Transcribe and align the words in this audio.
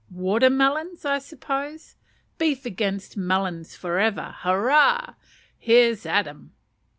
"Water 0.09 0.49
melons, 0.49 1.05
I 1.05 1.19
suppose! 1.19 1.95
Beef 2.39 2.65
against 2.65 3.15
melons 3.17 3.75
for 3.75 3.99
ever, 3.99 4.33
hurrah! 4.39 5.13
Here's 5.59 6.07
at 6.07 6.25
him." 6.25 6.53